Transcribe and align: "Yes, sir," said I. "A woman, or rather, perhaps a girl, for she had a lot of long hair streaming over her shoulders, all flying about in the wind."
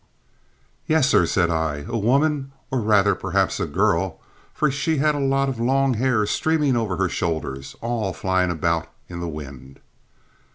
"Yes, 0.87 1.07
sir," 1.07 1.27
said 1.27 1.51
I. 1.51 1.85
"A 1.87 1.95
woman, 1.95 2.53
or 2.71 2.79
rather, 2.81 3.13
perhaps 3.13 3.59
a 3.59 3.67
girl, 3.67 4.19
for 4.51 4.71
she 4.71 4.97
had 4.97 5.13
a 5.13 5.19
lot 5.19 5.47
of 5.47 5.59
long 5.59 5.93
hair 5.93 6.25
streaming 6.25 6.75
over 6.75 6.97
her 6.97 7.07
shoulders, 7.07 7.75
all 7.81 8.11
flying 8.11 8.49
about 8.49 8.87
in 9.09 9.19
the 9.19 9.27
wind." 9.29 9.79